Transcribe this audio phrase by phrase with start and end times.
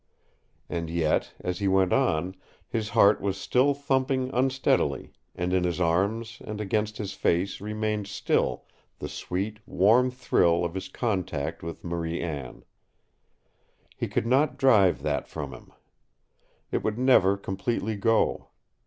[0.67, 2.35] And yet, as he went on,
[2.67, 8.07] his heart was still thumping unsteadily, and in his arms and against his face remained
[8.07, 8.65] still
[8.97, 12.63] the sweet, warm thrill of his contact with Marie Anne.
[13.95, 15.71] He could not drive that from him.
[16.71, 18.47] It would never completely go.